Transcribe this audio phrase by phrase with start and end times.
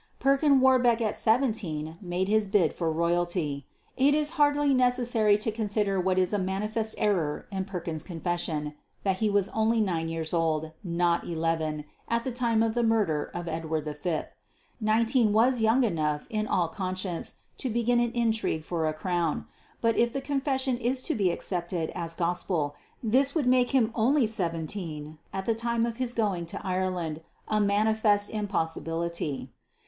[0.17, 3.67] Perkin Warbeck at seventeen made his bid for royalty.
[3.95, 9.17] It is hardly necessary to consider what is a manifest error in Perkin's Confession that
[9.17, 13.47] he was only nine years old, not eleven, at the time of the murder of
[13.47, 14.19] Edward V.
[14.79, 19.45] Nineteen was young enough in all conscience to begin an intrigue for a crown;
[19.81, 22.73] but if the Confession is to be accepted as gospel
[23.03, 27.61] this would make him only seventeen at the time of his going to Ireland a
[27.61, 29.51] manifest impossibility.